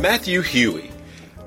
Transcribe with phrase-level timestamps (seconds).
[0.00, 0.90] Matthew Hughey,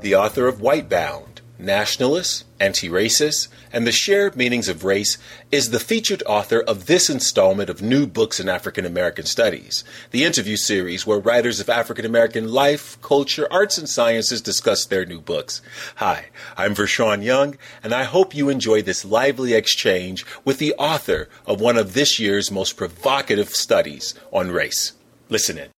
[0.01, 5.17] the author of Whitebound, Nationalist, Anti Racist, and the Shared Meanings of Race,
[5.51, 10.23] is the featured author of this installment of New Books in African American Studies, the
[10.23, 15.19] interview series where writers of African American life, culture, arts, and sciences discuss their new
[15.19, 15.63] books.
[15.95, 21.27] Hi, I'm Vershawn Young, and I hope you enjoy this lively exchange with the author
[21.47, 24.93] of one of this year's most provocative studies on race.
[25.27, 25.69] Listen in.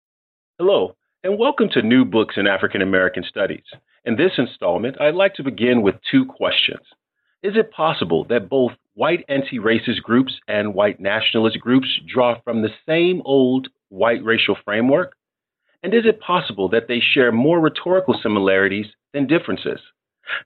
[0.60, 0.93] Hello
[1.25, 3.64] and welcome to New Books in African American Studies.
[4.06, 6.86] In this installment, I'd like to begin with two questions.
[7.42, 12.61] Is it possible that both white anti racist groups and white nationalist groups draw from
[12.61, 15.16] the same old white racial framework?
[15.82, 19.80] And is it possible that they share more rhetorical similarities than differences?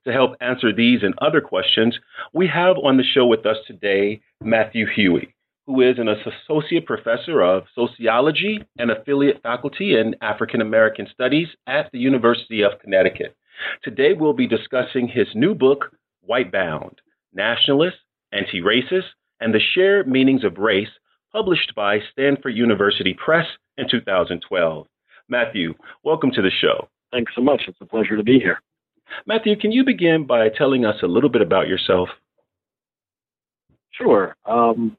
[0.06, 2.00] To help answer these and other questions,
[2.32, 5.34] we have on the show with us today Matthew Hughey
[5.70, 11.92] who is an associate professor of sociology and affiliate faculty in African American studies at
[11.92, 13.38] the University of Connecticut.
[13.84, 15.96] Today, we'll be discussing his new book,
[16.28, 16.96] Whitebound
[17.36, 18.00] Nationalists,
[18.32, 20.90] Anti Racists, and the Shared Meanings of Race,
[21.32, 23.46] published by Stanford University Press
[23.78, 24.88] in 2012.
[25.28, 26.90] Matthew, welcome to the show.
[27.12, 27.62] Thanks so much.
[27.68, 28.60] It's a pleasure to be here.
[29.28, 32.10] Matthew, can you begin by telling us a little bit about yourself?
[33.92, 34.36] Sure.
[34.46, 34.98] Um,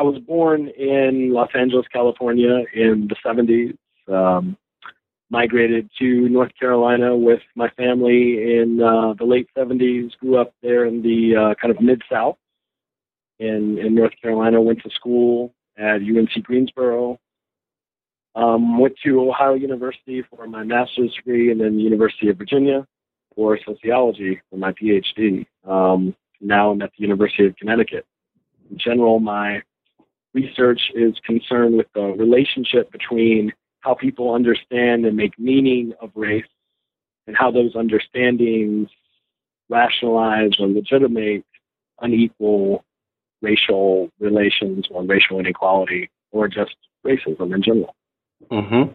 [0.00, 3.76] I was born in Los Angeles, California in the 70s.
[4.10, 4.56] Um,
[5.28, 10.16] migrated to North Carolina with my family in uh, the late 70s.
[10.18, 12.38] Grew up there in the uh, kind of mid South
[13.38, 14.60] in, in North Carolina.
[14.60, 17.20] Went to school at UNC Greensboro.
[18.34, 22.86] Um, went to Ohio University for my master's degree, and then the University of Virginia
[23.34, 25.46] for sociology for my PhD.
[25.68, 28.06] Um, now I'm at the University of Connecticut.
[28.70, 29.62] In general, my
[30.34, 36.44] research is concerned with the relationship between how people understand and make meaning of race
[37.26, 38.88] and how those understandings
[39.68, 41.44] rationalize or legitimate
[42.00, 42.84] unequal
[43.42, 46.74] racial relations or racial inequality or just
[47.06, 47.94] racism in general.
[48.50, 48.92] Mm-hmm.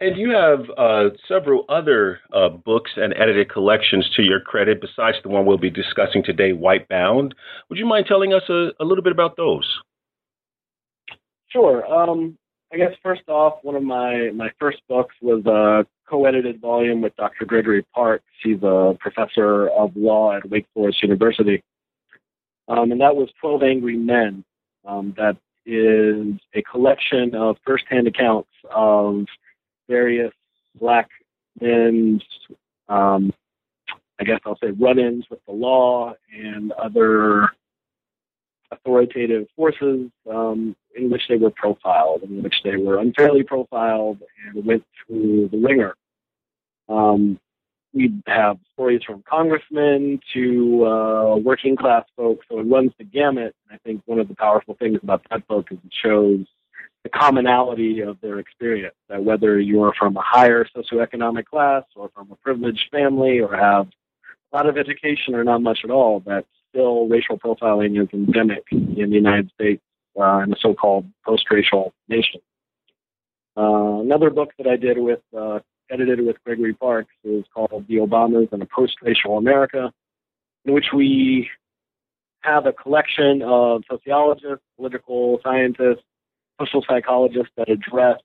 [0.00, 5.18] And you have uh, several other uh, books and edited collections to your credit besides
[5.22, 7.34] the one we'll be discussing today, White Bound.
[7.68, 9.68] Would you mind telling us a, a little bit about those?
[11.50, 11.84] Sure.
[11.86, 12.38] Um,
[12.72, 17.16] I guess first off, one of my, my first books was a co-edited volume with
[17.16, 17.44] Dr.
[17.44, 18.24] Gregory Parks.
[18.42, 21.62] He's a professor of law at Wake Forest University.
[22.68, 24.44] Um, and that was 12 Angry Men.
[24.86, 29.26] Um, that is a collection of firsthand accounts of
[29.88, 30.32] various
[30.80, 31.08] black
[31.60, 32.22] men's,
[32.88, 33.32] um,
[34.20, 37.48] I guess I'll say, run-ins with the law and other
[38.70, 44.64] authoritative forces um, in which they were profiled, in which they were unfairly profiled and
[44.64, 45.94] went through the ringer.
[46.88, 47.38] Um,
[47.92, 53.54] we have stories from congressmen to uh, working class folks, so it runs the gamut.
[53.70, 56.46] I think one of the powerful things about that book is it shows
[57.02, 58.94] the commonality of their experience.
[59.08, 63.88] That whether you're from a higher socioeconomic class or from a privileged family or have
[64.52, 68.64] a lot of education or not much at all, that still racial profiling is endemic
[68.70, 69.82] in the United States
[70.18, 72.40] uh, in the so-called post-racial nation.
[73.56, 75.60] Uh, another book that I did with, uh,
[75.90, 79.92] edited with Gregory Parks is called The Obamas and a Post-Racial America,
[80.64, 81.50] in which we
[82.40, 86.02] have a collection of sociologists, political scientists,
[86.58, 88.20] social psychologists that address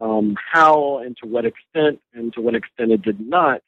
[0.00, 3.60] um, how and to what extent and to what extent it did not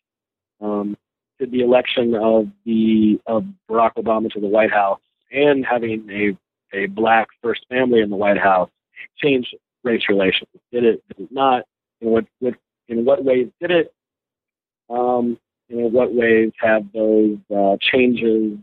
[0.61, 0.97] um,
[1.39, 6.37] to the election of the of Barack Obama to the White House and having a
[6.73, 8.71] a black first family in the White House
[9.19, 9.55] change
[9.85, 10.51] race relations?
[10.73, 11.03] Did it?
[11.09, 11.65] Did it not?
[12.01, 12.55] In what, what
[12.89, 13.93] in what ways did it?
[14.89, 15.39] Um,
[15.69, 18.59] in what ways have those uh, changes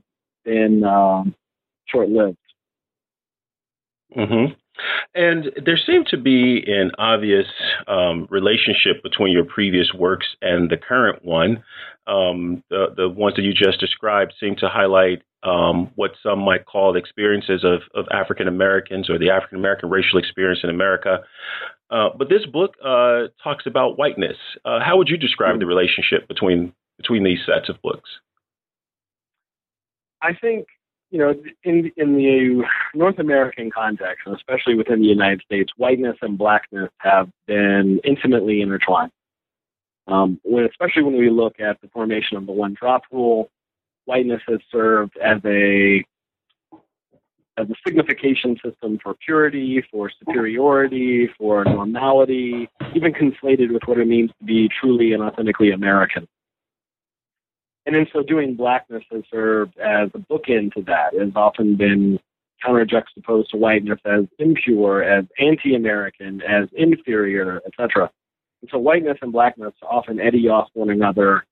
[0.45, 1.35] been um,
[1.87, 2.37] short lived?
[4.15, 4.53] Mm-hmm.
[5.13, 7.47] And there seemed to be an obvious
[7.87, 11.63] um, relationship between your previous works and the current one.
[12.07, 16.65] Um, the the ones that you just described seem to highlight um, what some might
[16.65, 21.19] call the experiences of, of African Americans or the African American racial experience in America.
[21.89, 24.37] Uh, but this book uh, talks about whiteness.
[24.65, 28.09] Uh, how would you describe the relationship between between these sets of books?
[30.21, 30.67] I think
[31.13, 32.63] you know, in in the
[32.95, 38.61] North American context, and especially within the United States, whiteness and blackness have been intimately
[38.61, 39.11] intertwined.
[40.07, 43.51] Um, when, especially when we look at the formation of the one drop rule,
[44.05, 46.03] whiteness has served as a
[47.57, 54.07] as a signification system for purity, for superiority, for normality, even conflated with what it
[54.07, 56.27] means to be truly and authentically American.
[57.85, 61.13] And in so doing, blackness has served as a bookend to that.
[61.13, 62.19] It has often been
[62.63, 68.09] counter juxtaposed to whiteness as impure, as anti-American, as inferior, etc.
[68.61, 71.45] And so whiteness and blackness often eddy off one another,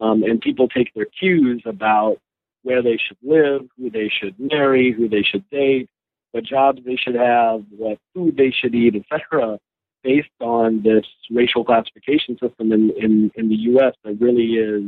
[0.00, 2.18] um, and people take their cues about
[2.62, 5.88] where they should live, who they should marry, who they should date,
[6.32, 9.58] what jobs they should have, what food they should eat, etc.,
[10.04, 13.94] based on this racial classification system in, in, in the U.S.
[14.04, 14.84] that really is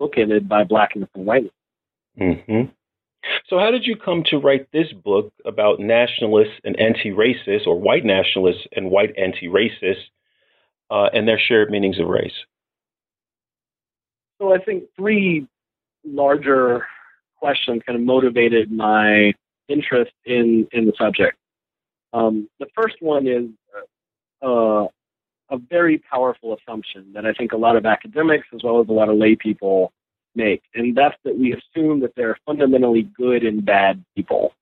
[0.00, 1.52] bookended by blackness and whiteness.
[2.18, 2.72] Mm-hmm.
[3.48, 8.04] So, how did you come to write this book about nationalists and anti-racists, or white
[8.04, 10.08] nationalists and white anti-racists,
[10.90, 12.32] uh, and their shared meanings of race?
[14.40, 15.46] So, I think three
[16.04, 16.86] larger
[17.36, 19.34] questions kind of motivated my
[19.68, 21.36] interest in in the subject.
[22.12, 23.46] Um, the first one is
[24.42, 24.86] uh,
[25.50, 28.92] a very powerful assumption that I think a lot of academics as well as a
[28.92, 29.92] lot of lay people
[30.34, 34.54] make, and that's that we assume that there are fundamentally good and bad people.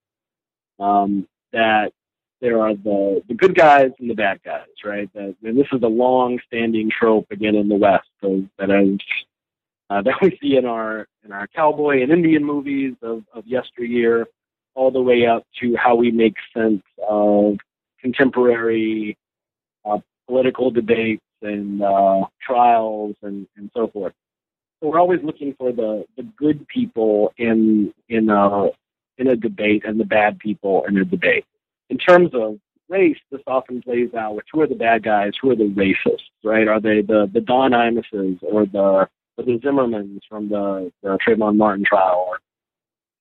[0.81, 1.93] Um, that
[2.41, 5.13] there are the, the good guys and the bad guys, right?
[5.15, 8.71] That, and this is a long-standing trope again in the West, so that
[9.91, 14.27] uh, that we see in our in our cowboy and Indian movies of, of yesteryear,
[14.75, 17.57] all the way up to how we make sense of
[18.01, 19.19] contemporary
[19.85, 19.99] uh,
[20.29, 24.13] political debates and uh, trials and, and so forth.
[24.81, 28.69] So we're always looking for the, the good people in in a
[29.17, 31.45] in a debate and the bad people in a debate.
[31.91, 32.59] In terms of
[32.89, 36.31] race, this often plays out with who are the bad guys, who are the racists,
[36.45, 36.69] right?
[36.69, 39.09] Are they the the Don Imuses or the
[39.39, 42.27] or the Zimmermans from the, the Trayvon Martin trial?
[42.29, 42.39] Or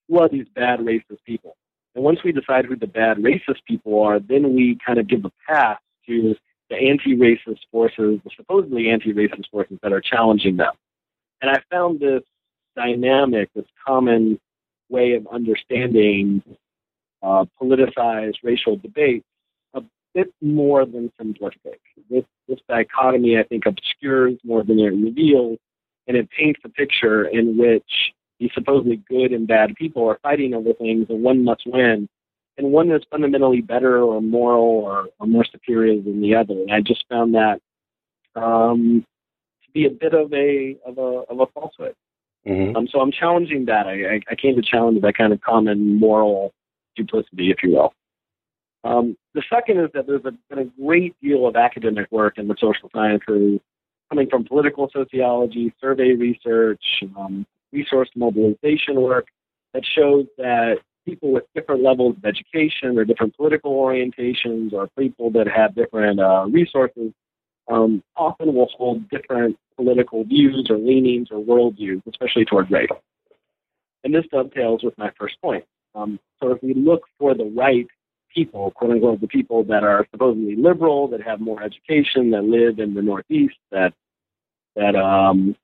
[0.08, 1.56] who are these bad racist people?
[1.94, 5.24] And once we decide who the bad racist people are, then we kind of give
[5.24, 6.34] a pass to
[6.70, 10.72] the anti-racist forces, the supposedly anti-racist forces that are challenging them.
[11.40, 12.22] And I found this
[12.76, 14.38] dynamic, this common
[14.88, 16.42] way of understanding
[17.22, 19.26] uh, politicized racial debates
[19.74, 19.82] a
[20.14, 21.78] bit more than simplistic.
[22.10, 25.58] This, this dichotomy, I think, obscures more than it reveals,
[26.06, 30.54] and it paints a picture in which these supposedly good and bad people are fighting
[30.54, 32.08] over things, and one must win,
[32.58, 36.54] and one that's fundamentally better or moral or, or more superior than the other.
[36.54, 37.60] And I just found that
[38.34, 39.06] um,
[39.64, 41.94] to be a bit of a of a of a falsehood.
[42.46, 42.76] Mm-hmm.
[42.76, 43.86] Um, so I'm challenging that.
[43.86, 46.52] I, I, I came to challenge that kind of common moral
[46.96, 47.92] duplicity, if you will.
[48.84, 52.48] Um, the second is that there's a, been a great deal of academic work in
[52.48, 53.60] the social sciences
[54.08, 56.82] coming from political sociology, survey research,
[57.16, 59.26] um, resource mobilization work
[59.74, 60.78] that shows that
[61.08, 66.20] people with different levels of education or different political orientations or people that have different
[66.20, 67.12] uh, resources
[67.68, 72.88] um, often will hold different political views or leanings or worldviews, especially towards race.
[74.04, 75.64] And this dovetails with my first point.
[75.94, 77.86] Um, so if we look for the right
[78.34, 82.78] people, quote unquote, the people that are supposedly liberal, that have more education, that live
[82.78, 83.92] in the Northeast, that
[84.76, 85.56] that um,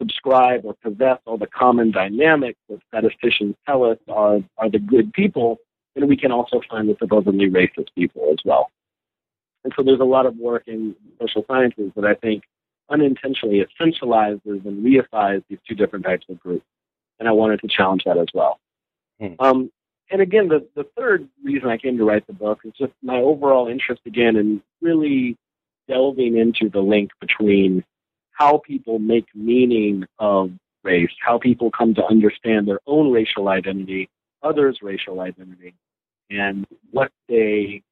[0.00, 5.12] subscribe or possess all the common dynamics that statisticians tell us are are the good
[5.12, 5.58] people,
[5.94, 8.70] then we can also find the supposedly racist people as well.
[9.64, 12.44] And so there's a lot of work in social sciences that I think
[12.88, 16.64] unintentionally essentializes and reifies these two different types of groups.
[17.18, 18.58] And I wanted to challenge that as well.
[19.20, 19.34] Hmm.
[19.38, 19.72] Um,
[20.10, 23.18] and again, the, the third reason I came to write the book is just my
[23.18, 25.36] overall interest again in really
[25.86, 27.84] delving into the link between
[28.32, 30.50] how people make meaning of
[30.82, 34.08] race, how people come to understand their own racial identity,
[34.42, 35.74] others' racial identity,
[36.30, 37.82] and what they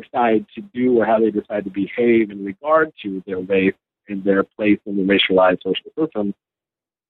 [0.00, 3.74] decide to do or how they decide to behave in regard to their race
[4.08, 6.34] and their place in the racialized social system,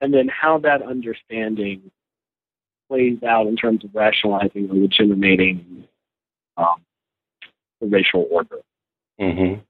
[0.01, 1.91] and then how that understanding
[2.89, 5.85] plays out in terms of rationalizing or legitimating
[6.57, 6.83] um,
[7.81, 8.59] the racial order.
[9.21, 9.61] Mm-hmm.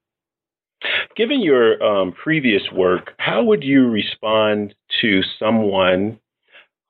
[1.15, 6.19] Given your um, previous work, how would you respond to someone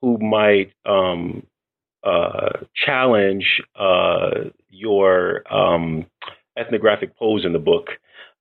[0.02, 1.46] who might um,
[2.04, 6.06] uh, challenge uh, your um,
[6.58, 7.88] ethnographic pose in the book.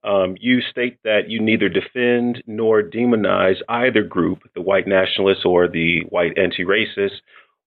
[0.05, 5.69] Um, you state that you neither defend nor demonize either group, the white nationalists or
[5.69, 7.21] the white anti-racists,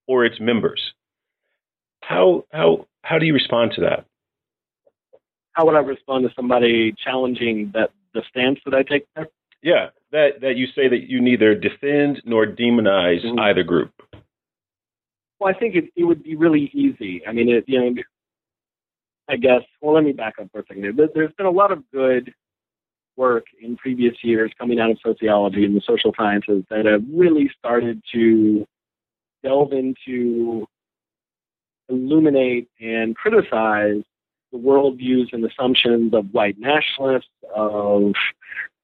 [0.08, 0.94] or its members.
[2.02, 4.06] How how how do you respond to that?
[5.56, 9.28] How would I respond to somebody challenging that the stance that I take there?
[9.64, 13.40] Yeah, that that you say that you neither defend nor demonize mm-hmm.
[13.40, 13.92] either group.
[15.40, 17.26] Well, I think it, it would be really easy.
[17.26, 18.02] I mean, it, you know,
[19.30, 19.62] I guess.
[19.82, 21.00] Well, let me back up for a second.
[21.14, 22.34] There's been a lot of good
[23.18, 27.50] work in previous years coming out of sociology and the social sciences that have really
[27.58, 28.68] started to
[29.42, 30.68] delve into,
[31.88, 34.04] illuminate, and criticize
[34.56, 38.14] the worldviews and assumptions of white nationalists, of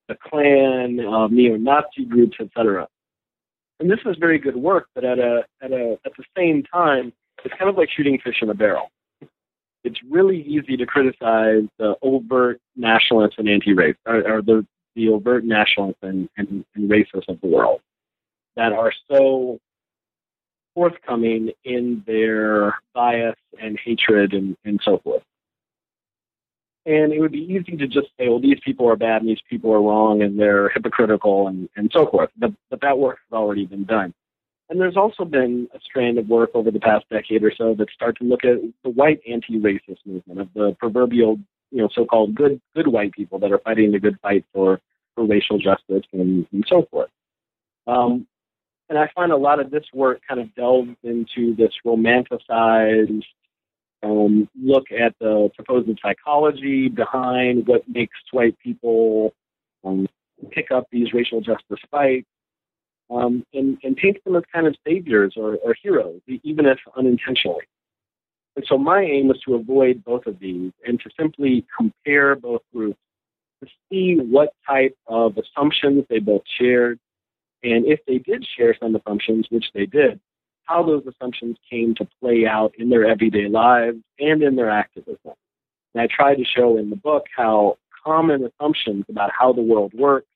[0.07, 0.97] the Klan,
[1.33, 2.87] neo-Nazi groups, etc.
[3.79, 7.13] And this is very good work, but at a at a at the same time,
[7.43, 8.91] it's kind of like shooting fish in a barrel.
[9.83, 15.45] It's really easy to criticize the overt nationalists and anti-race, or, or the the overt
[15.45, 17.79] nationalists and, and, and racists of the world
[18.57, 19.57] that are so
[20.75, 25.23] forthcoming in their bias and hatred and, and so forth.
[26.85, 29.41] And it would be easy to just say, well, these people are bad and these
[29.47, 32.29] people are wrong and they're hypocritical and, and so forth.
[32.37, 34.13] But, but that work has already been done.
[34.69, 37.91] And there's also been a strand of work over the past decade or so that
[37.91, 41.37] start to look at the white anti-racist movement of the proverbial,
[41.71, 44.79] you know, so-called good good white people that are fighting the good fight for,
[45.13, 47.09] for racial justice and, and so forth.
[47.85, 48.25] Um,
[48.89, 53.23] and I find a lot of this work kind of delves into this romanticized
[54.03, 59.33] um, look at the supposed psychology behind what makes white people
[59.83, 60.07] um,
[60.51, 62.27] pick up these racial justice fights,
[63.11, 67.65] um, and, and paint them as kind of saviors or, or heroes, even if unintentionally.
[68.55, 72.61] And so my aim was to avoid both of these and to simply compare both
[72.73, 72.99] groups
[73.63, 76.99] to see what type of assumptions they both shared,
[77.63, 80.19] and if they did share some assumptions, which they did,
[80.71, 85.33] how those assumptions came to play out in their everyday lives and in their activism.
[85.93, 89.93] And I tried to show in the book how common assumptions about how the world
[89.93, 90.27] works,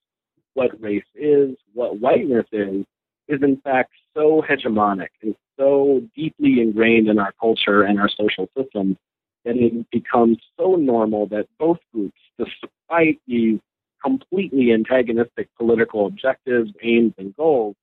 [0.54, 2.86] what race is, what whiteness is,
[3.28, 8.50] is in fact so hegemonic and so deeply ingrained in our culture and our social
[8.58, 8.98] system
[9.46, 13.60] that it becomes so normal that both groups, despite these
[14.04, 17.76] completely antagonistic political objectives, aims, and goals,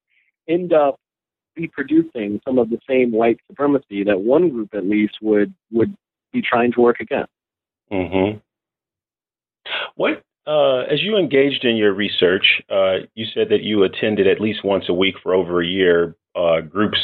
[0.48, 1.00] end up
[1.56, 5.94] reproducing some of the same white supremacy that one group at least would would
[6.32, 7.32] be trying to work against.
[7.92, 8.38] Mm-hmm.
[9.96, 14.40] What, uh, as you engaged in your research, uh, you said that you attended at
[14.40, 16.98] least once a week for over a year uh, groups,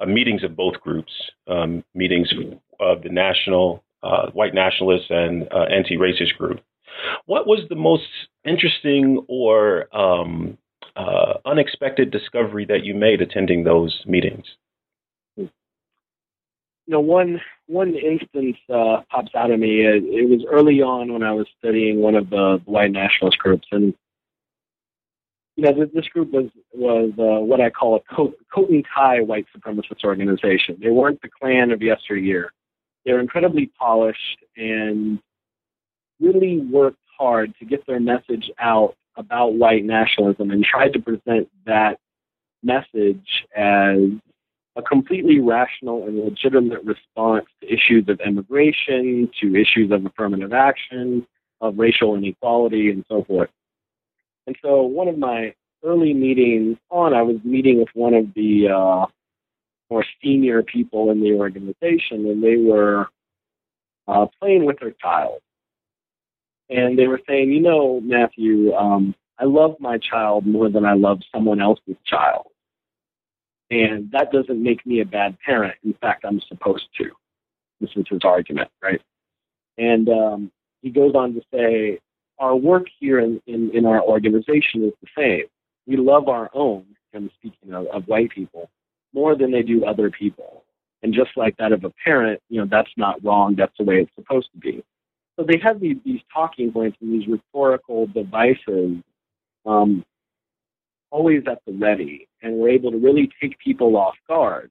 [0.00, 1.12] uh, meetings of both groups,
[1.48, 2.30] um, meetings
[2.78, 6.60] of the national uh, white nationalists and uh, anti-racist group.
[7.26, 8.08] What was the most
[8.44, 10.58] interesting or um,
[10.98, 14.44] uh, unexpected discovery that you made attending those meetings?
[15.36, 15.48] You
[16.88, 19.82] know, one one instance uh, pops out of me.
[19.82, 23.68] It, it, was early on when I was studying one of the white nationalist groups,
[23.70, 23.94] and
[25.54, 29.20] you know, this, this group was was uh, what I call a coat, and tie
[29.20, 30.78] white supremacist organization.
[30.82, 32.52] They weren't the Klan of yesteryear.
[33.04, 35.20] They're incredibly polished and
[36.20, 41.48] really worked hard to get their message out about white nationalism and tried to present
[41.66, 41.98] that
[42.62, 43.98] message as
[44.76, 51.26] a completely rational and legitimate response to issues of immigration, to issues of affirmative action,
[51.60, 53.50] of racial inequality, and so forth.
[54.46, 55.52] And so, one of my
[55.84, 59.06] early meetings on, I was meeting with one of the uh,
[59.90, 63.08] more senior people in the organization, and they were
[64.06, 65.40] uh, playing with their child
[66.70, 70.94] and they were saying, you know, Matthew, um, I love my child more than I
[70.94, 72.46] love someone else's child.
[73.70, 75.74] And that doesn't make me a bad parent.
[75.84, 77.10] In fact, I'm supposed to.
[77.80, 79.00] This is his argument, right?
[79.76, 80.50] And um,
[80.82, 82.00] he goes on to say,
[82.38, 85.44] our work here in, in, in our organization is the same.
[85.86, 86.84] We love our own,
[87.14, 88.70] I'm speaking of, of white people,
[89.12, 90.64] more than they do other people.
[91.02, 93.54] And just like that of a parent, you know, that's not wrong.
[93.56, 94.82] That's the way it's supposed to be.
[95.38, 98.96] So they have these, these talking points and these rhetorical devices
[99.64, 100.04] um,
[101.10, 104.70] always at the ready, and were able to really take people off guard.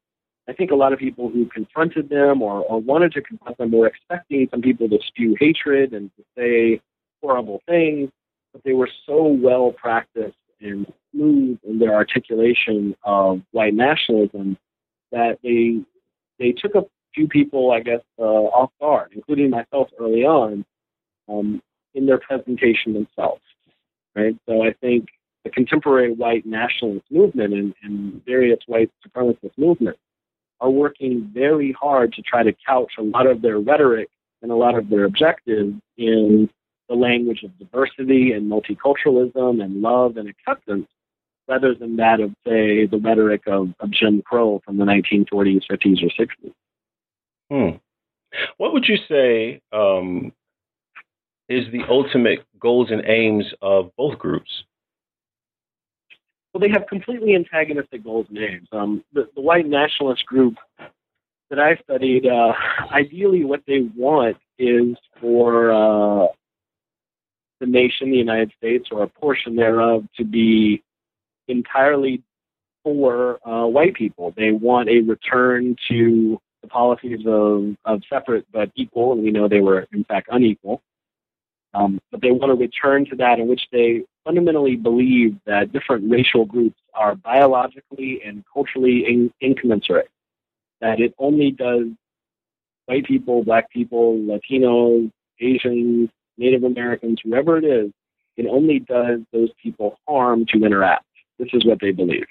[0.50, 3.72] I think a lot of people who confronted them or, or wanted to confront them
[3.72, 6.82] were expecting some people to spew hatred and to say
[7.22, 8.10] horrible things,
[8.54, 14.58] but they were so well practiced and smooth in their articulation of white nationalism
[15.12, 15.82] that they
[16.40, 16.86] they took a
[17.18, 20.64] few people, I guess, uh, off guard, including myself early on,
[21.28, 21.62] um,
[21.96, 23.42] in their presentation themselves.
[24.16, 24.36] Right.
[24.48, 25.08] So I think
[25.44, 30.00] the contemporary white nationalist movement and, and various white supremacist movements
[30.60, 34.10] are working very hard to try to couch a lot of their rhetoric
[34.42, 36.50] and a lot of their objectives in
[36.90, 40.88] the language of diversity and multiculturalism and love and acceptance,
[41.48, 46.04] rather than that of, say, the rhetoric of, of Jim Crow from the 1940s, 50s,
[46.04, 46.54] or 60s.
[47.50, 47.78] Hmm.
[48.58, 50.32] What would you say um,
[51.50, 54.64] is the ultimate goals and aims of both groups?
[56.54, 58.68] Well, they have completely antagonistic goals and aims.
[58.72, 60.56] Um, the, the, white nationalist group
[61.50, 62.54] that I studied, uh,
[62.92, 66.28] ideally, what they want is for uh,
[67.60, 70.84] the nation, the United States, or a portion thereof, to be
[71.48, 72.24] entirely
[72.84, 74.34] for uh, white people.
[74.36, 79.48] They want a return to the policies of, of separate but equal, and we know
[79.48, 80.82] they were, in fact, unequal.
[81.74, 86.10] Um, but they want to return to that in which they fundamentally believe that different
[86.10, 90.10] racial groups are biologically and culturally in, incommensurate.
[90.82, 91.88] That it only does
[92.86, 97.92] white people, black people, Latinos, Asians, Native Americans, whoever it is,
[98.38, 101.06] it only does those people harm to interact.
[101.40, 102.26] This is what they believe.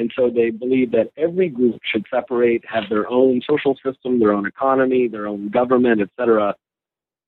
[0.00, 4.32] And so they believe that every group should separate, have their own social system, their
[4.32, 6.54] own economy, their own government, etc.,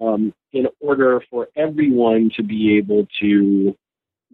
[0.01, 3.77] um, in order for everyone to be able to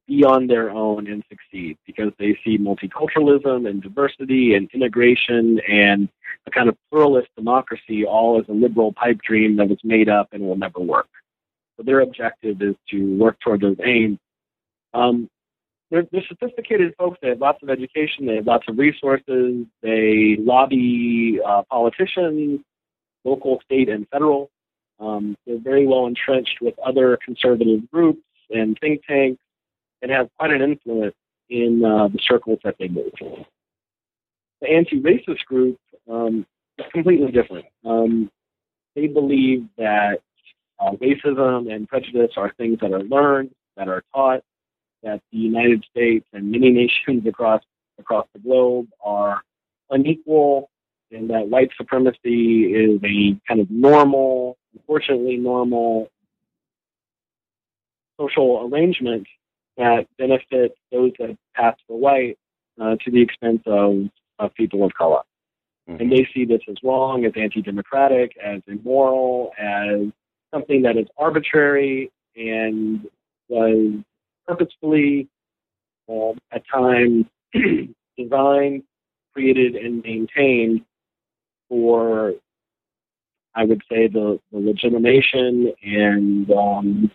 [0.06, 6.08] be on their own and succeed because they see multiculturalism and diversity and integration and
[6.46, 10.28] a kind of pluralist democracy all as a liberal pipe dream that was made up
[10.30, 11.08] and will never work.
[11.76, 14.18] So their objective is to work toward those aims.
[14.94, 15.28] Um,
[15.90, 17.18] they're, they're sophisticated folks.
[17.22, 18.26] They have lots of education.
[18.26, 19.66] They have lots of resources.
[19.82, 22.60] They lobby uh, politicians,
[23.24, 24.50] local, state, and federal.
[25.00, 29.40] Um, they're very well entrenched with other conservative groups and think tanks
[30.02, 31.14] and have quite an influence
[31.48, 33.12] in uh, the circles that they move.
[34.60, 35.78] The anti-racist group
[36.10, 36.46] um,
[36.78, 37.66] is completely different.
[37.84, 38.30] Um,
[38.94, 40.20] they believe that
[40.80, 44.42] uh, racism and prejudice are things that are learned, that are taught,
[45.02, 47.62] that the United States and many nations across
[47.98, 49.42] across the globe are
[49.90, 50.70] unequal,
[51.10, 56.08] and that white supremacy is a kind of normal, unfortunately normal
[58.20, 59.26] social arrangement
[59.76, 62.36] that benefits those that pass for white
[62.80, 65.22] uh, to the expense of, of people of color.
[65.88, 66.02] Mm-hmm.
[66.02, 70.12] And they see this as wrong, as anti-democratic, as immoral, as
[70.52, 73.06] something that is arbitrary and
[73.48, 74.02] was
[74.48, 75.28] purposefully,
[76.08, 77.26] uh, at times,
[78.18, 78.82] designed,
[79.34, 80.80] created, and maintained
[81.68, 82.32] for,
[83.54, 87.10] I would say, the, the legitimation and um,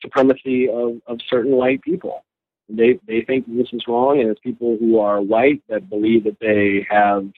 [0.00, 2.24] supremacy of, of certain white people.
[2.68, 6.38] They they think this is wrong, and it's people who are white that believe that
[6.40, 7.28] they have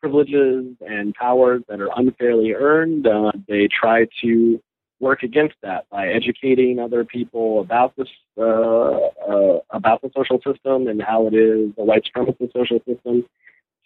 [0.00, 3.06] privileges and powers that are unfairly earned.
[3.08, 4.62] Uh, they try to
[5.00, 10.88] work against that by educating other people about this uh, uh, about the social system
[10.88, 13.24] and how it is a white supremacist social system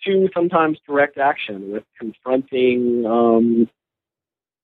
[0.04, 3.68] to sometimes direct action with confronting um,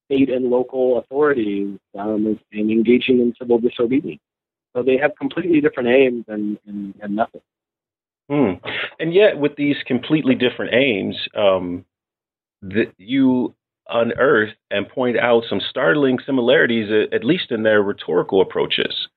[0.06, 4.20] state and local authorities um, and engaging in civil disobedience.
[4.74, 7.44] So they have completely different aims and, and, and methods.
[8.30, 8.54] Hmm.
[8.98, 11.84] And yet, with these completely different aims, um,
[12.62, 13.54] that you
[13.88, 19.08] unearth and point out some startling similarities, at least in their rhetorical approaches.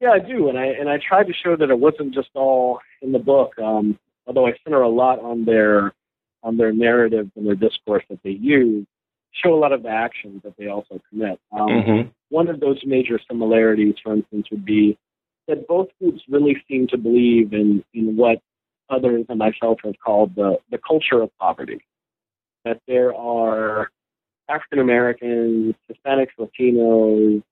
[0.00, 2.80] Yeah, I do, and I and I tried to show that it wasn't just all
[3.00, 3.58] in the book.
[3.58, 5.94] Um, although I center a lot on their
[6.42, 8.86] on their narrative and their discourse that they use,
[9.32, 11.40] show a lot of the actions that they also commit.
[11.50, 12.08] Um, mm-hmm.
[12.28, 14.98] One of those major similarities, for instance, would be
[15.48, 18.38] that both groups really seem to believe in in what
[18.90, 21.80] others and myself have called the the culture of poverty
[22.66, 23.90] that there are
[24.48, 27.42] African Americans, Hispanics, Latinos,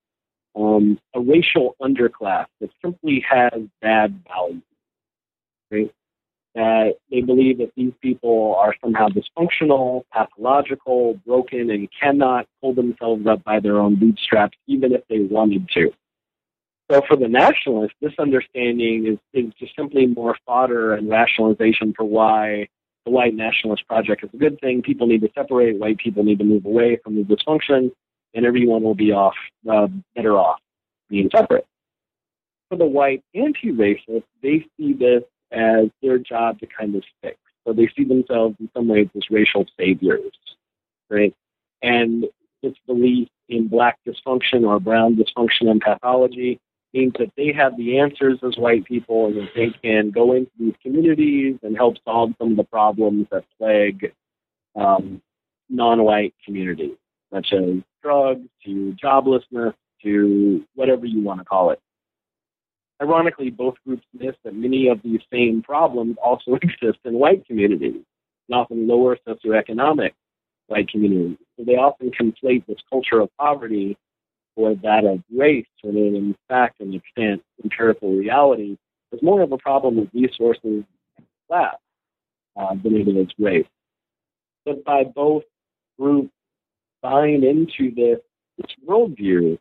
[0.57, 4.63] um, a racial underclass that simply has bad values.
[5.71, 5.95] Right?
[6.57, 13.27] That they believe that these people are somehow dysfunctional, pathological, broken, and cannot pull themselves
[13.27, 15.93] up by their own bootstraps, even if they wanted to.
[16.91, 22.05] So for the nationalists, this understanding is, is just simply more fodder and rationalization for
[22.05, 22.69] why
[23.05, 24.83] the white nationalist project is a good thing.
[24.83, 25.79] People need to separate.
[25.79, 27.91] White people need to move away from the dysfunction,
[28.35, 29.35] and everyone will be off
[29.71, 30.59] uh, better off
[31.11, 31.67] being separate.
[32.69, 37.37] For the white anti-racists, they see this as their job to kind of fix.
[37.67, 40.33] So they see themselves in some ways as racial saviors,
[41.11, 41.35] right?
[41.83, 42.27] And
[42.63, 46.59] this belief in black dysfunction or brown dysfunction and pathology
[46.95, 50.51] means that they have the answers as white people and that they can go into
[50.59, 54.13] these communities and help solve some of the problems that plague
[54.77, 55.21] um,
[55.69, 56.97] non-white communities,
[57.33, 61.81] such as drugs, to joblessness, to whatever you want to call it.
[63.03, 68.03] ironically, both groups miss that many of these same problems also exist in white communities,
[68.49, 70.13] and often lower socioeconomic
[70.69, 71.39] white communities.
[71.59, 73.97] So they often conflate this culture of poverty
[74.57, 78.77] or that of race, when in fact and extent empirical reality,
[79.13, 80.85] is more of a problem of resources
[81.49, 81.77] class
[82.57, 83.67] uh, than it is race.
[84.65, 85.45] But by both
[85.99, 86.33] groups
[87.03, 88.21] buying into this,
[88.59, 89.59] this worldview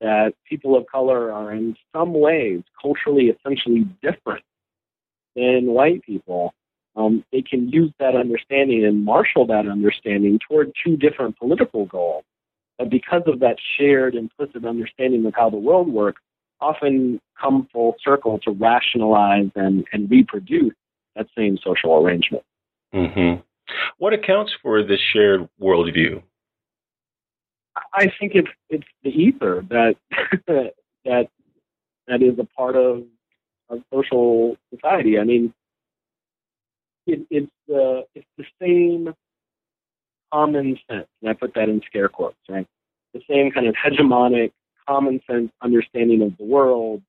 [0.00, 4.44] that people of color are in some ways culturally essentially different
[5.34, 6.54] than white people,
[6.96, 12.24] um, they can use that understanding and marshal that understanding toward two different political goals.
[12.78, 16.20] But because of that shared implicit understanding of how the world works,
[16.60, 20.74] often come full circle to rationalize and, and reproduce
[21.14, 22.44] that same social arrangement.
[22.94, 23.40] Mm-hmm.
[23.98, 26.22] What accounts for this shared worldview?
[27.92, 29.96] I think it's it's the ether that
[31.04, 31.28] that
[32.06, 33.04] that is a part of,
[33.68, 35.18] of social society.
[35.18, 35.52] I mean,
[37.06, 39.14] it, it's the it's the same
[40.32, 42.66] common sense, and I put that in scare quotes, right?
[43.14, 44.52] The same kind of hegemonic
[44.88, 47.02] common sense understanding of the world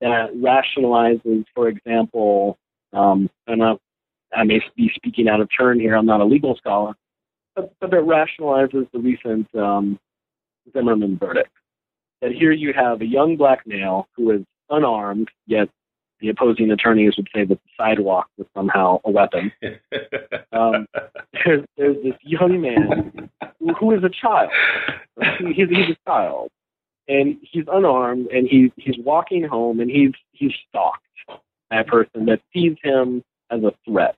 [0.00, 2.58] that rationalizes, for example,
[2.92, 3.74] um, and I,
[4.34, 5.94] I may be speaking out of turn here.
[5.94, 6.94] I'm not a legal scholar,
[7.54, 9.98] but, but that rationalizes the recent um,
[10.72, 11.50] Zimmerman verdict.
[12.22, 15.68] That here you have a young black male who is unarmed, yet
[16.20, 19.52] the opposing attorneys would say that the sidewalk was somehow a weapon.
[20.52, 20.88] Um,
[21.44, 23.30] there's, there's this young man
[23.60, 24.50] who, who is a child.
[25.38, 26.50] He's, he's a child,
[27.06, 31.04] and he's unarmed, and he's he's walking home, and he's he's stalked
[31.70, 34.16] by a person that sees him as a threat,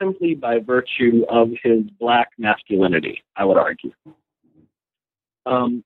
[0.00, 3.24] simply by virtue of his black masculinity.
[3.36, 3.92] I would argue.
[5.44, 5.82] Um,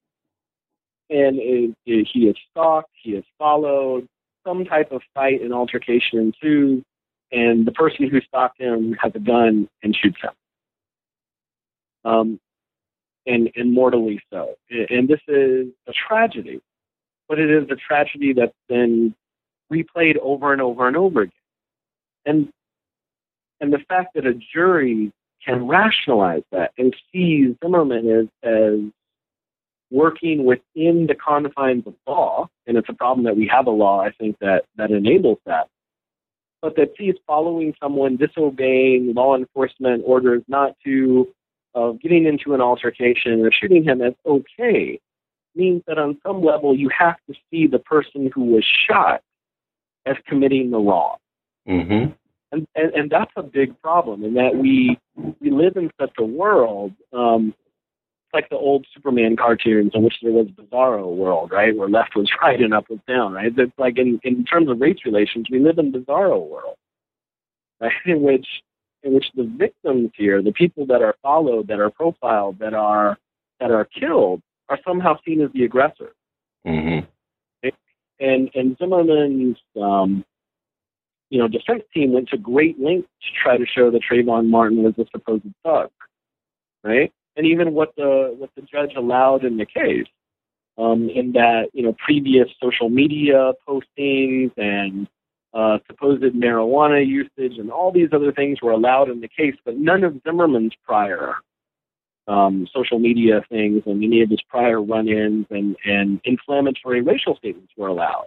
[1.10, 4.06] and it, it, he is stalked, he is followed,
[4.48, 6.82] some type of fight and altercation ensues,
[7.30, 10.30] and the person who stalked him has a gun and shoots him.
[12.04, 12.40] Um,
[13.26, 14.54] and, and mortally so.
[14.70, 16.60] And this is a tragedy,
[17.28, 19.14] but it is a tragedy that's been
[19.70, 21.32] replayed over and over and over again.
[22.24, 22.48] And
[23.60, 25.12] and the fact that a jury
[25.44, 28.78] can rationalize that and see Zimmerman as, as
[29.90, 34.00] working within the confines of law, and it's a problem that we have a law,
[34.02, 35.68] I think, that, that enables that,
[36.60, 41.28] but that sees following someone disobeying law enforcement orders not to,
[41.74, 45.00] of uh, getting into an altercation or shooting him as okay,
[45.54, 49.22] means that on some level you have to see the person who was shot
[50.06, 51.16] as committing the wrong.
[51.68, 52.12] Mm-hmm.
[52.50, 54.98] And, and, and that's a big problem in that we
[55.40, 57.54] we live in such a world um,
[58.32, 62.30] like the old Superman cartoons in which there was Bizarro world, right, where left was
[62.42, 63.52] right and up was down, right?
[63.56, 66.76] It's like in in terms of race relations, we live in Bizarro world,
[67.80, 68.46] right, in which
[69.02, 73.16] in which the victims here, the people that are followed, that are profiled, that are
[73.60, 76.12] that are killed, are somehow seen as the aggressor.
[76.66, 77.06] Mm-hmm.
[78.20, 80.24] And and Zimmerman's um,
[81.30, 84.82] you know defense team went to great lengths to try to show that Trayvon Martin
[84.82, 85.90] was a supposed thug,
[86.82, 87.12] right?
[87.38, 90.06] And even what the what the judge allowed in the case,
[90.76, 95.08] um, in that you know previous social media postings and
[95.54, 99.76] uh, supposed marijuana usage and all these other things were allowed in the case, but
[99.76, 101.36] none of Zimmerman's prior
[102.26, 107.72] um, social media things and any of his prior run-ins and, and inflammatory racial statements
[107.76, 108.26] were allowed.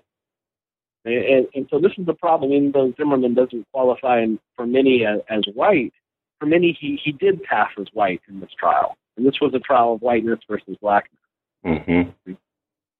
[1.06, 2.52] And, and, so this is the problem.
[2.52, 5.93] Even though Zimmerman doesn't qualify for many as, as white,
[6.39, 8.97] for many he, he did pass as white in this trial.
[9.17, 11.19] And this was a trial of whiteness versus blackness.
[11.65, 12.34] Mm-hmm.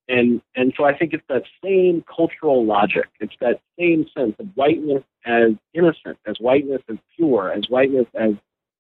[0.08, 3.08] And and so I think it's that same cultural logic.
[3.20, 8.32] It's that same sense of whiteness as innocent, as whiteness as pure, as whiteness as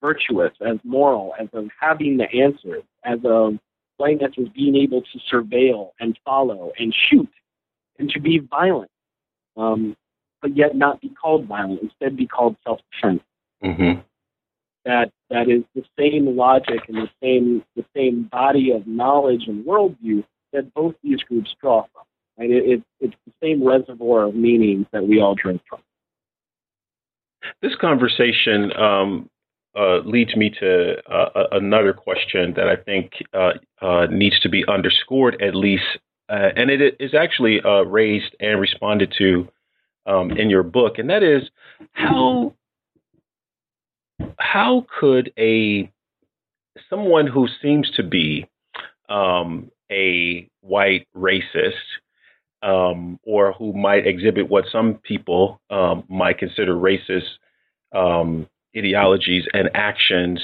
[0.02, 3.60] virtuous, as moral, as of having the answers, as of
[3.98, 7.30] whiteness as being able to surveil and follow and shoot
[8.00, 8.89] and to be violent,
[9.58, 9.96] um,
[10.41, 13.22] but yet not be called violent, instead be called self-defense.
[13.63, 14.02] Mm-hmm
[14.86, 19.65] that that is the same logic and the same the same body of knowledge and
[19.65, 22.04] worldview that both these groups draw from.
[22.38, 22.50] Right?
[22.50, 25.80] It, it, it's the same reservoir of meanings that we all drink from.
[27.62, 29.30] This conversation um,
[29.76, 34.65] uh, leads me to uh, another question that I think uh, uh needs to be
[34.67, 35.84] underscored at least,
[36.30, 39.48] uh, and it is actually uh, raised and responded to
[40.06, 41.50] um, in your book, and that is
[41.94, 42.54] how
[44.41, 45.91] how could a
[46.89, 48.47] someone who seems to be
[49.10, 51.73] um, a white racist
[52.63, 57.27] um, or who might exhibit what some people um, might consider racist
[57.93, 60.39] um, ideologies and actions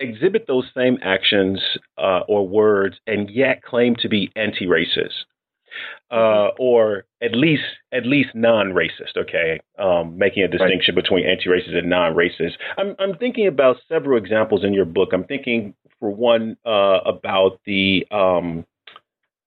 [0.00, 1.60] exhibit those same actions
[1.98, 5.24] uh, or words and yet claim to be anti-racist
[6.10, 9.16] uh, or at least at least non-racist.
[9.16, 11.02] Okay, um, making a distinction right.
[11.02, 12.52] between anti-racist and non-racist.
[12.78, 15.10] I'm I'm thinking about several examples in your book.
[15.12, 18.66] I'm thinking for one uh, about the um,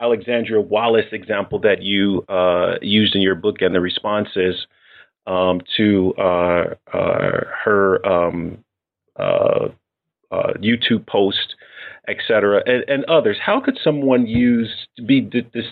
[0.01, 4.67] Alexandria Wallace example that you uh, used in your book and the responses
[5.25, 8.63] um, to uh, uh, her um,
[9.19, 9.67] uh,
[10.31, 11.55] uh, YouTube post,
[12.07, 13.37] etc., and, and, others.
[13.43, 15.65] How could someone use to be this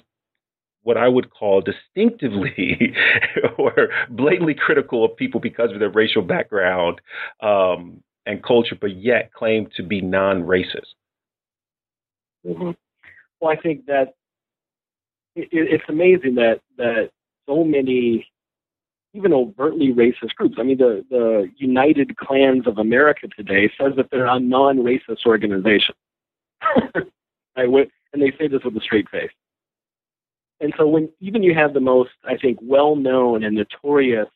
[0.86, 2.94] what I would call distinctively
[3.58, 7.02] or blatantly critical of people because of their racial background
[7.42, 10.94] um, and culture, but yet claim to be non-racist?
[12.46, 12.72] Mm-hmm.
[13.42, 14.14] Well, I think that
[15.36, 17.10] it, it's amazing that that
[17.48, 18.28] so many
[19.14, 20.58] even overtly racist groups.
[20.60, 25.96] I mean, the, the United Klans of America today says that they're a non-racist organization.
[27.58, 27.90] right?
[28.14, 29.32] And they say this with a straight face.
[30.62, 34.30] And so when even you have the most, I think, well-known and notorious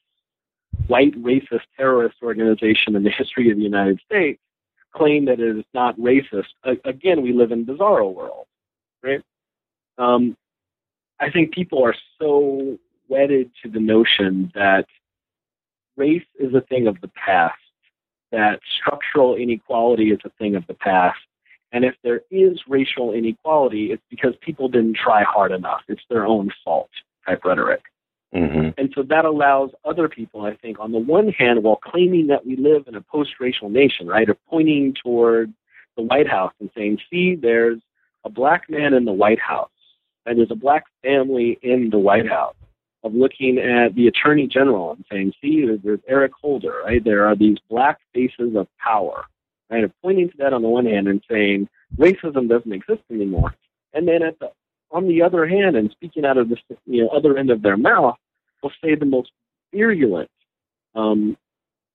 [0.88, 4.42] white racist terrorist organization in the history of the United States
[4.94, 6.48] claim that it is not racist,
[6.86, 8.48] again, we live in a bizarro world,
[9.04, 9.22] right?
[9.98, 10.36] Um,
[11.20, 12.78] I think people are so
[13.08, 14.86] wedded to the notion that
[15.96, 17.60] race is a thing of the past,
[18.32, 21.20] that structural inequality is a thing of the past.
[21.72, 25.82] And if there is racial inequality, it's because people didn't try hard enough.
[25.88, 26.90] It's their own fault
[27.28, 27.84] type rhetoric.
[28.34, 28.70] Mm-hmm.
[28.78, 32.46] And so that allows other people, I think, on the one hand, while claiming that
[32.46, 35.54] we live in a post racial nation, right, of pointing toward
[35.96, 37.80] the White House and saying, see, there's
[38.24, 39.70] a black man in the White House,
[40.26, 42.56] and there's a black family in the White House
[43.04, 47.04] of looking at the attorney general and saying, see, there's Eric Holder, right?
[47.04, 49.26] There are these black faces of power,
[49.70, 49.84] right?
[49.84, 53.54] Of pointing to that on the one hand and saying racism doesn't exist anymore.
[53.94, 54.52] And then at the,
[54.92, 57.78] on the other hand, and speaking out of the you know, other end of their
[57.78, 58.16] mouth,
[58.62, 59.32] will say the most
[59.74, 60.30] virulent
[60.96, 61.38] um,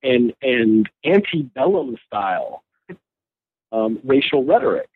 [0.03, 2.63] and, and antebellum style
[3.73, 4.89] um, racial rhetoric,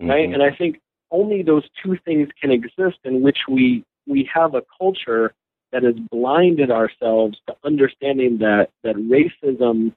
[0.00, 0.28] right?
[0.28, 0.34] Mm-hmm.
[0.34, 4.62] And I think only those two things can exist in which we we have a
[4.78, 5.32] culture
[5.72, 9.92] that has blinded ourselves to understanding that, that racism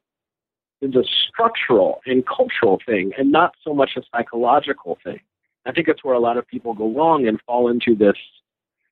[0.81, 5.19] is a structural and cultural thing and not so much a psychological thing.
[5.65, 8.15] I think it's where a lot of people go wrong and fall into this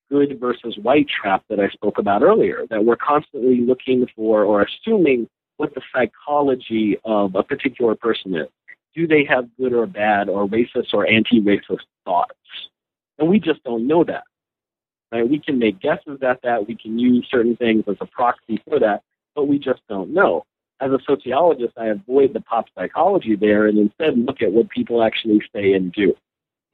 [0.09, 4.63] good versus white trap that I spoke about earlier, that we're constantly looking for or
[4.63, 8.47] assuming what the psychology of a particular person is.
[8.93, 12.33] Do they have good or bad or racist or anti racist thoughts?
[13.17, 14.23] And we just don't know that.
[15.11, 15.27] Right?
[15.27, 16.67] We can make guesses at that.
[16.67, 20.45] We can use certain things as a proxy for that, but we just don't know.
[20.81, 25.03] As a sociologist, I avoid the pop psychology there and instead look at what people
[25.03, 26.13] actually say and do.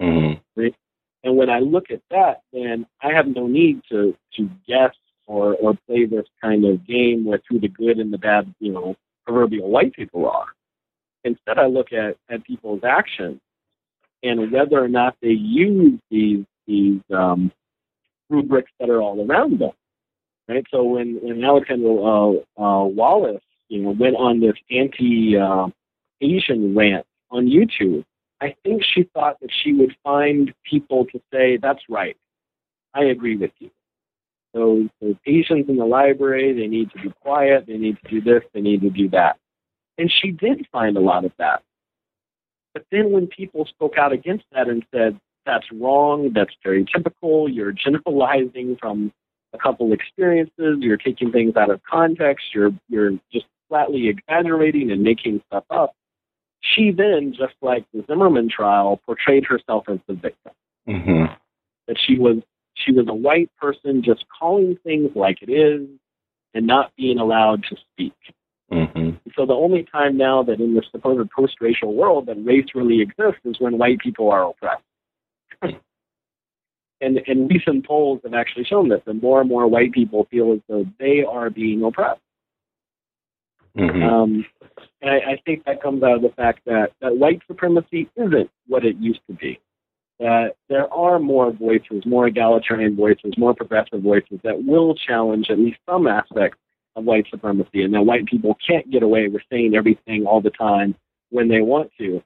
[0.02, 0.60] Mm-hmm.
[0.60, 0.76] Right?
[1.24, 4.96] And when I look at that, then I have no need to to guess
[5.28, 8.72] or or play this kind of game with who the good and the bad, you
[8.72, 10.48] know, proverbial white people are.
[11.24, 13.40] Instead, I look at at people's actions
[14.24, 17.52] and whether or not they use these these um,
[18.30, 19.72] rubrics that are all around them.
[20.48, 20.66] Right.
[20.72, 27.06] So when when Alexandra uh, uh, Wallace, you know, went on this anti-Asian uh, rant
[27.32, 28.04] on YouTube,
[28.42, 32.18] I think she thought that she would find people to say, "That's right,
[32.94, 33.72] I agree with you."
[34.54, 38.22] So, so Asians in the library, they need to be quiet, they need to do
[38.22, 39.38] this, they need to do that.
[39.98, 41.64] And she did find a lot of that.
[42.74, 46.32] But then when people spoke out against that and said, that's wrong.
[46.34, 47.50] That's very typical.
[47.50, 49.14] You're generalizing from
[49.54, 50.78] a couple experiences.
[50.80, 52.48] You're taking things out of context.
[52.54, 55.96] You're you're just flatly exaggerating and making stuff up.
[56.60, 60.52] She then, just like the Zimmerman trial, portrayed herself as the victim.
[60.88, 61.34] Mm-hmm.
[61.88, 62.38] That she was
[62.74, 65.88] she was a white person just calling things like it is
[66.54, 68.14] and not being allowed to speak.
[68.72, 69.18] Mm-hmm.
[69.38, 73.42] So the only time now that in the supposed post-racial world that race really exists
[73.46, 74.84] is when white people are oppressed
[77.02, 80.54] and, and recent polls have actually shown this, that more and more white people feel
[80.54, 82.22] as though they are being oppressed.
[83.78, 84.04] Mm-hmm.
[84.04, 84.46] Um,
[85.02, 88.50] and I, I think that comes out of the fact that, that white supremacy isn't
[88.68, 89.60] what it used to be.
[90.20, 95.58] That there are more voices, more egalitarian voices, more progressive voices that will challenge at
[95.58, 96.60] least some aspects
[96.96, 100.52] of white supremacy, and that white people can't get away with saying everything all the
[100.52, 100.94] time
[101.30, 102.22] when they want to.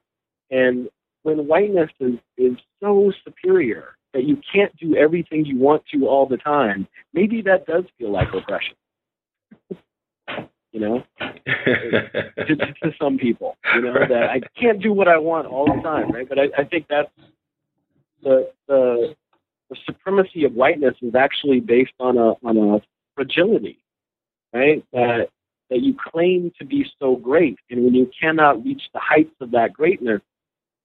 [0.50, 0.88] And
[1.22, 6.26] when whiteness is, is so superior that you can't do everything you want to all
[6.26, 8.74] the time, maybe that does feel like oppression.
[10.76, 15.46] you know, to, to, some people, you know, that I can't do what I want
[15.46, 16.28] all the time, right?
[16.28, 17.08] But I, I think that's
[18.22, 19.14] the, the
[19.70, 22.82] the supremacy of whiteness is actually based on a on a
[23.14, 23.78] fragility,
[24.52, 24.84] right?
[24.92, 25.28] That
[25.70, 29.52] that you claim to be so great, and when you cannot reach the heights of
[29.52, 30.20] that greatness,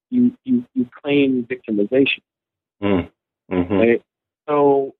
[0.10, 2.21] you you, you claim victimization.
[2.82, 3.12] Mm.
[3.51, 3.73] Mm-hmm.
[3.73, 4.01] Right?
[4.47, 4.95] So,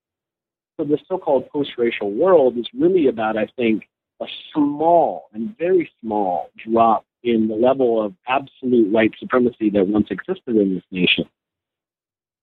[0.76, 3.88] so the so-called post-racial world is really about, I think,
[4.22, 10.08] a small and very small drop in the level of absolute white supremacy that once
[10.10, 11.26] existed in this nation.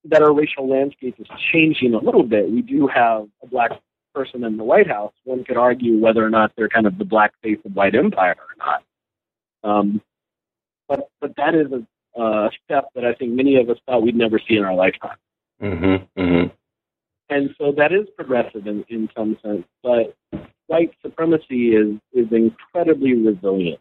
[0.04, 2.50] That our racial landscape is changing a little bit.
[2.50, 3.72] We do have a black
[4.14, 5.12] person in the White House.
[5.24, 8.36] One could argue whether or not they're kind of the black face of white empire
[8.38, 8.82] or not.
[9.64, 10.00] Um,
[10.88, 14.16] but but that is a, a step that I think many of us thought we'd
[14.16, 15.16] never see in our lifetime.
[15.60, 16.48] Mm-hmm, mm-hmm.
[17.30, 20.16] And so that is progressive in, in some sense, but
[20.68, 23.80] white supremacy is, is incredibly resilient.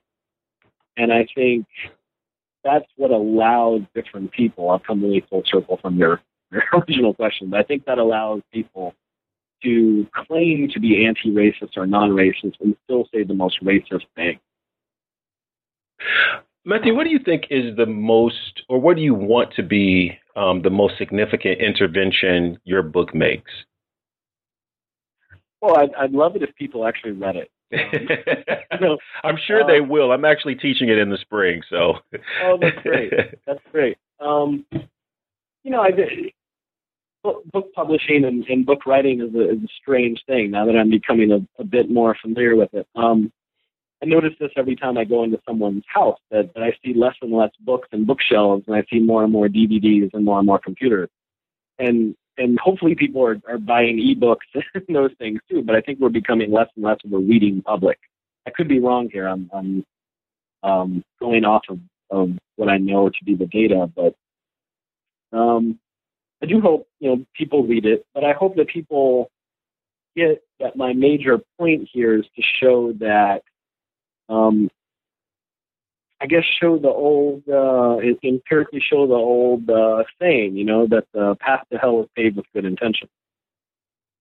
[0.97, 1.67] And I think
[2.63, 6.21] that's what allows different people, I'll come really full circle from your,
[6.51, 8.95] your original question, but I think that allows people
[9.63, 14.05] to claim to be anti racist or non racist and still say the most racist
[14.15, 14.39] thing.
[16.65, 20.19] Matthew, what do you think is the most, or what do you want to be
[20.35, 23.51] um, the most significant intervention your book makes?
[25.61, 27.51] Well, I'd, I'd love it if people actually read it.
[28.79, 30.11] You know, I'm sure they um, will.
[30.11, 31.95] I'm actually teaching it in the spring, so.
[32.43, 33.11] oh, that's great.
[33.47, 33.97] That's great.
[34.19, 34.65] Um,
[35.63, 35.91] you know, I
[37.23, 40.51] book, publishing and, and, book writing is a, is a, strange thing.
[40.51, 43.31] Now that I'm becoming a, a bit more familiar with it, um,
[44.01, 47.15] I notice this every time I go into someone's house that, that I see less
[47.21, 50.45] and less books and bookshelves, and I see more and more DVDs and more and
[50.45, 51.09] more computers.
[51.79, 54.37] And and hopefully people are, are buying ebooks
[54.73, 55.61] and those things too.
[55.61, 57.99] But I think we're becoming less and less of a reading public.
[58.45, 59.27] I could be wrong here.
[59.27, 59.85] I'm, I'm
[60.63, 64.15] um, going off of, of what I know to be the data, but
[65.37, 65.79] um,
[66.41, 68.05] I do hope you know people read it.
[68.13, 69.29] But I hope that people
[70.15, 73.43] get that my major point here is to show that
[74.29, 74.69] um,
[76.19, 81.05] I guess show the old uh, empirically show the old uh, saying, you know, that
[81.13, 83.07] the path to hell is paved with good intention.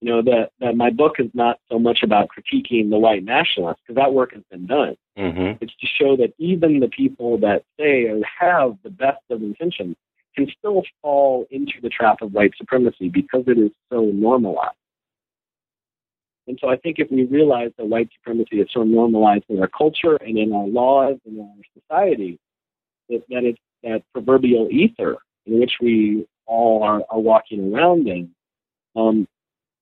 [0.02, 3.80] You know that that my book is not so much about critiquing the white nationalists
[3.82, 4.96] because that work has been done.
[5.18, 5.64] Mm-hmm.
[5.64, 9.96] It's to show that even the people that say or have the best of intentions
[10.34, 14.76] can still fall into the trap of white supremacy because it is so normalized.
[16.48, 19.68] And so I think if we realize that white supremacy is so normalized in our
[19.68, 22.38] culture and in our laws and in our society,
[23.08, 28.30] that, that it's that proverbial ether in which we all are, are walking around in,
[28.94, 29.28] um,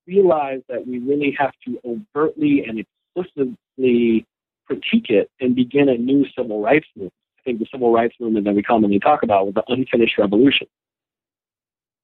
[0.07, 4.25] realize that we really have to overtly and explicitly
[4.67, 7.13] critique it and begin a new civil rights movement.
[7.39, 10.67] I think the civil rights movement that we commonly talk about was the unfinished revolution.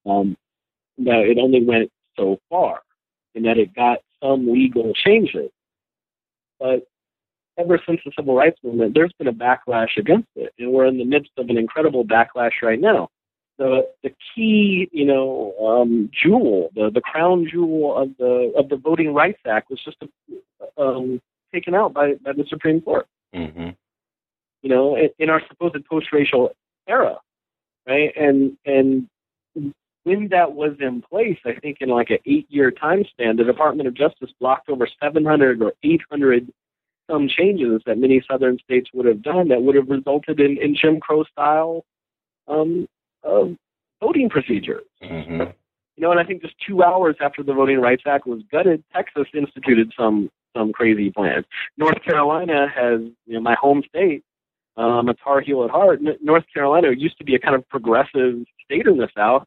[0.06, 0.38] Um,
[1.00, 2.82] that it only went so far,
[3.36, 5.49] and that it got some legal changes.
[6.60, 6.88] But
[7.57, 10.97] ever since the civil rights movement, there's been a backlash against it, and we're in
[10.97, 13.10] the midst of an incredible backlash right now.
[13.57, 18.77] The the key, you know, um, jewel, the the crown jewel of the of the
[18.77, 19.97] Voting Rights Act was just
[20.77, 21.21] um,
[21.53, 23.07] taken out by by the Supreme Court.
[23.36, 23.69] Mm-hmm.
[24.63, 26.51] You know, in, in our supposed post-racial
[26.88, 27.17] era,
[27.88, 28.12] right?
[28.15, 29.07] And and
[30.03, 33.43] when that was in place, I think in like an eight year time span, the
[33.43, 36.51] Department of Justice blocked over 700 or 800
[37.09, 40.75] some changes that many southern states would have done that would have resulted in, in
[40.75, 41.83] Jim Crow style
[42.47, 42.87] um,
[43.23, 43.45] uh,
[44.01, 44.85] voting procedures.
[45.03, 45.41] Mm-hmm.
[45.97, 48.83] You know, and I think just two hours after the Voting Rights Act was gutted,
[48.93, 51.45] Texas instituted some some crazy plan.
[51.77, 54.23] North Carolina has, you know, my home state,
[54.75, 56.01] um, a Tar Heel at heart.
[56.21, 59.45] North Carolina used to be a kind of progressive state in the South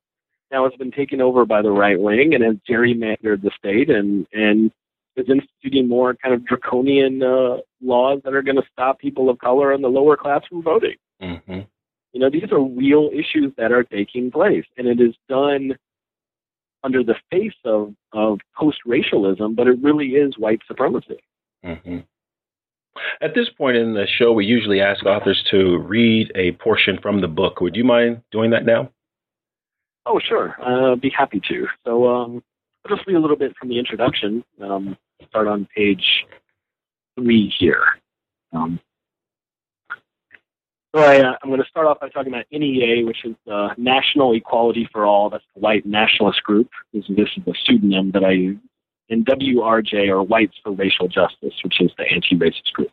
[0.51, 4.27] now has been taken over by the right wing and has gerrymandered the state and
[4.33, 4.71] and
[5.17, 9.39] is instituting more kind of draconian uh, laws that are going to stop people of
[9.39, 10.97] color and the lower class from voting.
[11.23, 11.61] Mm-hmm.
[12.13, 15.77] You know, these are real issues that are taking place, and it is done
[16.83, 21.19] under the face of, of post racialism, but it really is white supremacy.
[21.65, 21.99] Mm-hmm.
[23.21, 27.21] At this point in the show, we usually ask authors to read a portion from
[27.21, 27.61] the book.
[27.61, 28.91] Would you mind doing that now?
[30.07, 30.57] Oh, sure.
[30.63, 31.67] Uh, be happy to.
[31.85, 32.43] So um,
[32.85, 34.45] I'll just read a little bit from the introduction.
[34.61, 34.97] Um,
[35.29, 36.05] start on page
[37.19, 37.85] three here.
[38.53, 38.79] Um,
[40.95, 43.71] So I, uh, I'm going to start off by talking about NEA, which is uh,
[43.77, 45.29] National Equality for All.
[45.29, 46.69] That's the white nationalist group.
[46.93, 48.59] This, this is the pseudonym that I use.
[49.11, 52.91] And WRJ, or Whites for Racial Justice, which is the anti-racist group.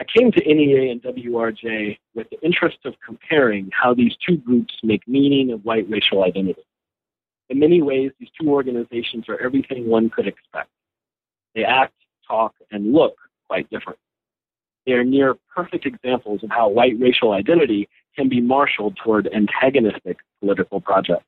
[0.00, 4.74] I came to NEA and WRJ with the interest of comparing how these two groups
[4.82, 6.64] make meaning of white racial identity.
[7.48, 10.70] In many ways, these two organizations are everything one could expect.
[11.54, 11.94] They act,
[12.26, 13.14] talk, and look
[13.48, 13.98] quite different.
[14.86, 20.18] They are near perfect examples of how white racial identity can be marshaled toward antagonistic
[20.40, 21.24] political projects.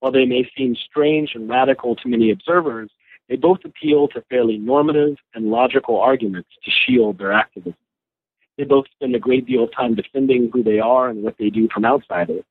[0.00, 2.90] While they may seem strange and radical to many observers,
[3.28, 7.76] they both appeal to fairly normative and logical arguments to shield their activism.
[8.56, 11.50] They both spend a great deal of time defending who they are and what they
[11.50, 12.44] do from outsiders.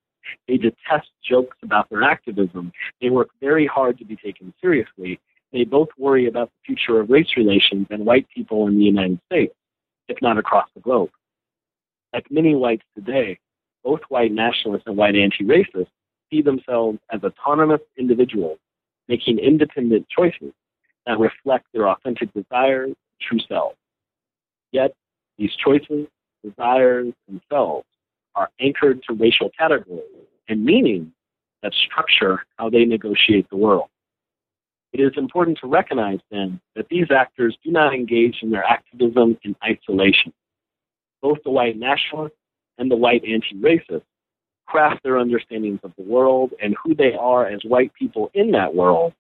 [0.48, 2.72] They detest jokes about their activism.
[3.02, 5.20] They work very hard to be taken seriously.
[5.52, 9.20] They both worry about the future of race relations and white people in the United
[9.26, 9.54] States
[10.08, 11.10] if not across the globe.
[12.14, 13.40] Like many whites today,
[13.84, 15.88] both white nationalists and white anti racists
[16.30, 18.60] see themselves as autonomous individuals
[19.08, 20.54] making independent choices
[21.08, 23.78] that reflect their authentic desires, true selves.
[24.72, 24.94] Yet,
[25.38, 26.08] these choices,
[26.44, 27.88] desires, and selves
[28.36, 30.04] are anchored to racial categories
[30.50, 31.08] and meanings
[31.64, 33.90] that structure how they negotiate the world.
[34.94, 39.38] It is important to recognize then that these actors do not engage in their activism
[39.44, 40.34] in isolation.
[41.22, 42.38] Both the white nationalists
[42.78, 44.04] and the white anti racists
[44.66, 48.76] craft their understandings of the world and who they are as white people in that
[48.76, 49.14] world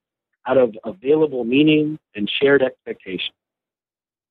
[0.47, 3.35] out of available meaning and shared expectations.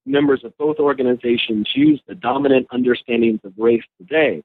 [0.04, 4.42] Members of both organizations use the dominant understandings of race today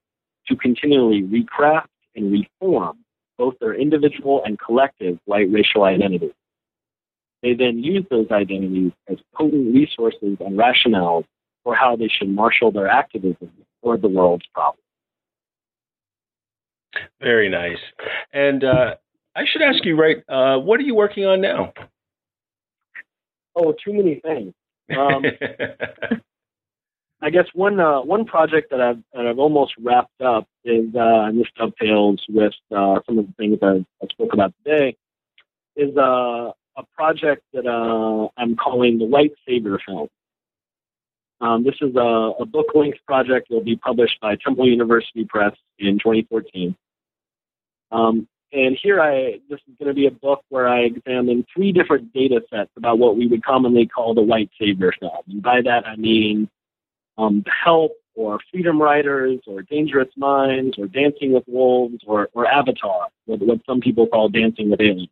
[0.48, 2.98] to continually recraft and reform
[3.38, 6.34] both their individual and collective white racial identities.
[7.42, 11.26] They then use those identities as potent resources and rationales
[11.64, 13.52] for how they should marshal their activism
[13.82, 14.82] toward the world's problems.
[17.20, 17.80] Very nice.
[18.34, 18.96] And uh,
[19.36, 21.74] I should ask you, right, uh, what are you working on now?
[23.56, 24.54] Oh, too many things.
[24.98, 25.24] Um,
[27.22, 31.26] I guess one uh, one project that I've that I've almost wrapped up is, uh,
[31.26, 34.98] and this dovetails with uh, some of the things I, I spoke about today,
[35.76, 40.08] is uh, a project that uh, I'm calling the White Savior Film.
[41.42, 45.26] Um, this is a, a book length project that will be published by Temple University
[45.26, 46.76] Press in 2014.
[47.92, 51.72] Um, and here I, this is going to be a book where I examine three
[51.72, 55.24] different data sets about what we would commonly call the white savior film.
[55.28, 56.50] And by that I mean
[57.18, 62.46] um, The Help, or Freedom Writers, or Dangerous Minds, or Dancing with Wolves, or, or
[62.46, 65.08] Avatar, what, what some people call Dancing with Aliens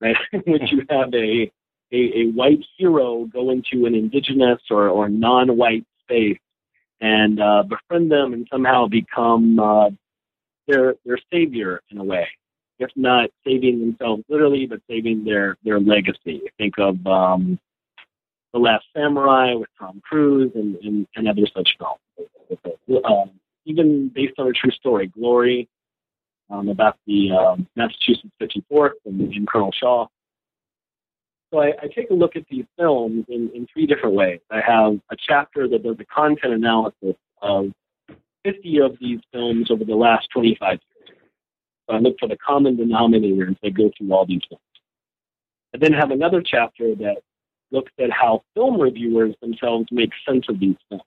[0.00, 0.16] right?
[0.46, 1.50] which you have a,
[1.92, 6.38] a, a white hero go into an indigenous or, or non-white space
[7.00, 9.90] and uh, befriend them and somehow become uh,
[10.66, 12.28] their their savior in a way,
[12.78, 16.42] if not saving themselves literally, but saving their their legacy.
[16.58, 17.58] Think of um,
[18.52, 23.00] the Last Samurai with Tom Cruise and, and, and other such films.
[23.04, 23.30] Um,
[23.66, 25.68] even based on a true story, Glory
[26.50, 30.06] um, about the um, Massachusetts 54th and, and Colonel Shaw.
[31.52, 34.40] So I, I, take a look at these films in, in three different ways.
[34.50, 37.72] I have a chapter that does a content analysis of
[38.44, 40.80] 50 of these films over the last 25 years.
[41.88, 44.62] So I look for the common denominators that go through all these films.
[45.74, 47.18] I then have another chapter that
[47.70, 51.02] looks at how film reviewers themselves make sense of these films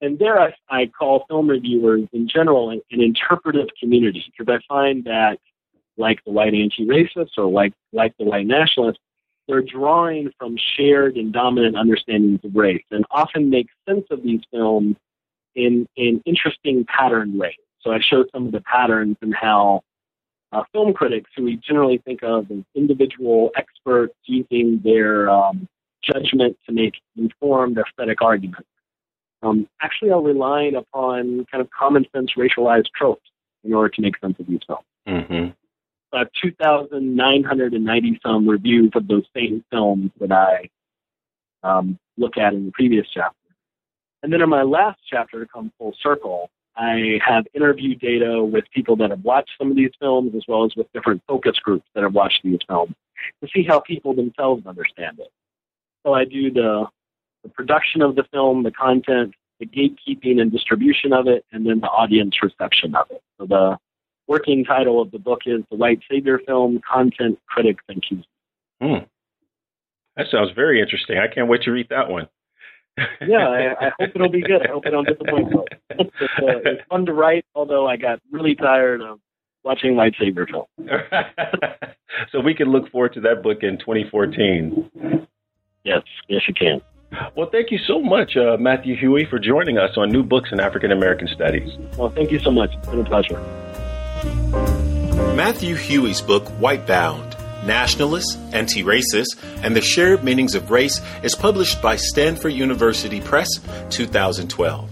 [0.00, 4.60] and there I, I call film reviewers in general an, an interpretive community because I
[4.72, 5.38] find that,
[5.96, 9.00] like the white anti-racists or like like the white nationalists,
[9.46, 14.40] they're drawing from shared and dominant understandings of race and often make sense of these
[14.50, 14.96] films
[15.54, 17.54] in in interesting pattern ways.
[17.82, 19.82] So I show some of the patterns and how
[20.52, 25.68] uh, film critics, who we generally think of as individual experts using their um,
[26.02, 28.68] judgment to make informed aesthetic arguments,
[29.42, 33.30] um, actually are relying upon kind of common sense racialized tropes
[33.64, 34.84] in order to make sense of these films.
[35.08, 35.50] Mm-hmm.
[36.12, 40.68] Uh, 2,990 some reviews of those same films that I
[41.62, 43.36] um, look at in the previous chapter.
[44.22, 46.50] And then in my last chapter, to come full circle,
[46.80, 50.64] I have interview data with people that have watched some of these films as well
[50.64, 52.94] as with different focus groups that have watched these films
[53.42, 55.30] to see how people themselves understand it.
[56.06, 56.86] So I do the
[57.42, 61.80] the production of the film, the content, the gatekeeping and distribution of it, and then
[61.80, 63.22] the audience reception of it.
[63.38, 63.78] So the
[64.26, 68.26] working title of the book is The White Savior Film Content Critics and Cues.
[68.80, 69.04] Hmm.
[70.16, 71.18] That sounds very interesting.
[71.18, 72.28] I can't wait to read that one.
[73.26, 74.66] Yeah, I, I, hope it'll be good.
[74.66, 75.76] I hope I don't disappoint folks.
[75.90, 79.20] it's, uh, it's fun to write, although I got really tired of
[79.64, 80.66] watching white savior film.
[82.32, 85.26] so we can look forward to that book in 2014.
[85.84, 86.80] Yes, yes, you can.
[87.36, 90.60] Well, thank you so much, uh, Matthew Hughey, for joining us on New Books in
[90.60, 91.76] African American Studies.
[91.96, 92.70] Well, thank you so much.
[92.74, 93.40] It's been a pleasure.
[95.34, 101.82] Matthew Hughey's book, Whitebound Nationalists, Anti Racists, and the Shared Meanings of Race is published
[101.82, 103.48] by Stanford University Press
[103.90, 104.90] 2012.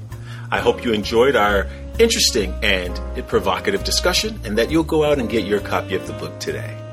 [0.50, 1.66] I hope you enjoyed our
[1.98, 6.12] interesting and provocative discussion and that you'll go out and get your copy of the
[6.14, 6.87] book today.